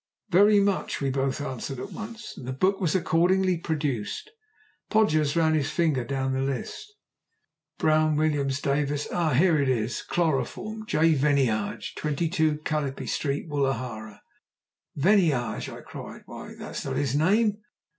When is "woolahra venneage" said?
13.47-15.69